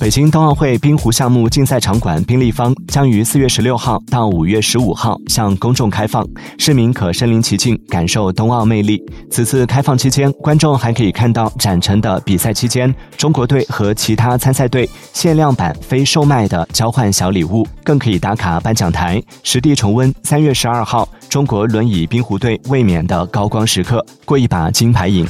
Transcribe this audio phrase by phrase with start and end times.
[0.00, 6.26] 北京冬奥会冰壶项目竞赛场馆冰立方将于四月十六号到五月十五号向公众开放，
[6.58, 9.02] 市民可身临其境感受冬奥魅力。
[9.30, 25.24] 此次开放期间，观众还可以看到展陈的比赛期间中国队和其他参赛队限量版非售卖的交换小礼物，更可以打卡颁奖台，实地重温三月十二号中国轮椅冰壶队卫冕的高光时刻，过一把金牌瘾。